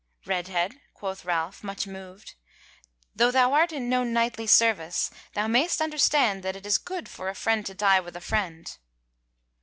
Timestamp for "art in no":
3.53-4.03